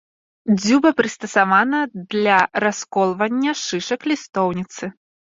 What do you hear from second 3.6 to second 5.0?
шышак лістоўніцы.